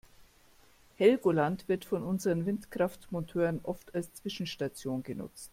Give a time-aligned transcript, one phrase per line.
[0.95, 5.49] Helgoland wird von unseren Windkraftmonteuren oft als Zwischenstation genutzt.